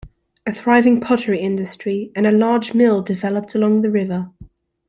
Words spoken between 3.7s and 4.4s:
the river.